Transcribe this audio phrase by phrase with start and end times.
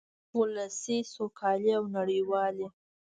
[0.39, 2.67] ولسي سوکالۍ او نړیوالې